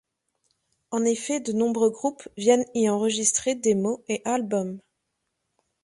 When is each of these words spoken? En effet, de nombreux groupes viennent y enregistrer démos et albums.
En 0.89 1.05
effet, 1.05 1.41
de 1.41 1.53
nombreux 1.53 1.91
groupes 1.91 2.27
viennent 2.35 2.65
y 2.73 2.89
enregistrer 2.89 3.53
démos 3.53 3.99
et 4.07 4.23
albums. 4.25 4.79